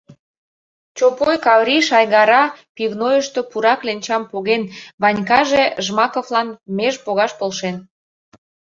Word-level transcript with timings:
—Чопой 0.97 1.37
Каври 1.45 1.77
Шайгара 1.87 2.43
пивнойышто 2.75 3.39
пура 3.51 3.73
кленчам 3.79 4.23
поген, 4.31 4.61
Ванькаже 5.01 5.63
Жмаковлан 5.85 6.47
меж 6.77 6.95
погаш 7.05 7.31
полшен... 7.39 7.75